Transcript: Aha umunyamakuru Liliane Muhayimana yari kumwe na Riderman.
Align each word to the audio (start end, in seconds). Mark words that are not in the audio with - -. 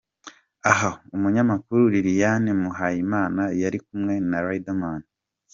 Aha 0.71 0.89
umunyamakuru 1.15 1.81
Liliane 1.93 2.51
Muhayimana 2.61 3.43
yari 3.61 3.77
kumwe 3.85 4.13
na 4.29 4.39
Riderman. 4.47 5.01